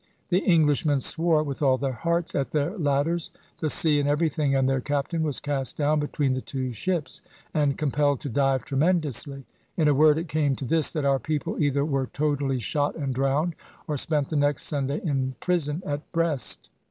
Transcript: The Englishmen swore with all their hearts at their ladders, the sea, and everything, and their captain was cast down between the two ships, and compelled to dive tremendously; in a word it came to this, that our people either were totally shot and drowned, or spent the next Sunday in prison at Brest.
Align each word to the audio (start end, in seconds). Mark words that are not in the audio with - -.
The 0.29 0.43
Englishmen 0.51 0.99
swore 0.99 1.43
with 1.43 1.61
all 1.61 1.77
their 1.77 1.91
hearts 1.93 2.33
at 2.33 2.49
their 2.49 2.75
ladders, 2.75 3.29
the 3.59 3.69
sea, 3.69 3.99
and 3.99 4.09
everything, 4.09 4.55
and 4.55 4.67
their 4.67 4.81
captain 4.81 5.21
was 5.21 5.39
cast 5.39 5.77
down 5.77 5.99
between 5.99 6.33
the 6.33 6.41
two 6.41 6.71
ships, 6.73 7.21
and 7.53 7.77
compelled 7.77 8.19
to 8.21 8.29
dive 8.29 8.65
tremendously; 8.65 9.45
in 9.77 9.87
a 9.87 9.93
word 9.93 10.17
it 10.17 10.27
came 10.27 10.55
to 10.55 10.65
this, 10.65 10.89
that 10.93 11.05
our 11.05 11.19
people 11.19 11.61
either 11.61 11.85
were 11.85 12.07
totally 12.07 12.57
shot 12.57 12.95
and 12.95 13.13
drowned, 13.13 13.53
or 13.87 13.95
spent 13.95 14.29
the 14.29 14.35
next 14.35 14.63
Sunday 14.63 14.99
in 15.03 15.35
prison 15.39 15.83
at 15.85 16.11
Brest. 16.11 16.71